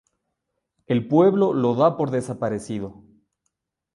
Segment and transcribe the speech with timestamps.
[0.87, 3.03] El pueblo lo da por desaparecido.